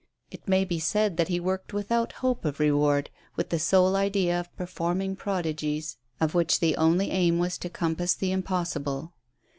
It 0.31 0.47
may 0.47 0.65
be 0.65 0.79
said 0.79 1.17
that 1.17 1.27
he 1.27 1.39
worked 1.39 1.73
without 1.73 2.11
hope 2.25 2.43
of 2.43 2.59
reward, 2.59 3.11
with 3.35 3.49
the 3.51 3.59
sole 3.59 3.95
idea 3.95 4.39
of 4.39 4.49
])erforming 4.57 5.15
prodigies, 5.15 5.97
of 6.19 6.33
which 6.33 6.59
the 6.59 6.75
only 6.75 7.11
aim 7.11 7.37
was 7.37 7.59
to 7.59 7.69
compass 7.69 8.15
the 8.15 8.31
impossible. 8.31 9.13